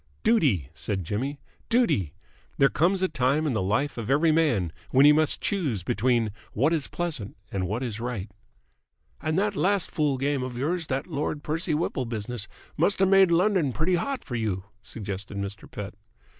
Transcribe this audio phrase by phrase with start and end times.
[0.23, 1.39] "Duty!" said Jimmy.
[1.69, 2.15] "Duty!
[2.57, 6.31] There comes a time in the life of every man when he must choose between
[6.53, 8.27] what is pleasant and what is right."
[9.21, 13.29] "And that last fool game of yours, that Lord Percy Whipple business, must have made
[13.29, 15.69] London pretty hot for you?" suggested Mr.
[15.69, 15.93] Pett.